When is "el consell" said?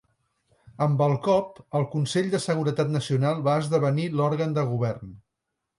1.81-2.33